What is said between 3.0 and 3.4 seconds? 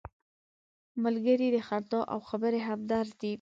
دی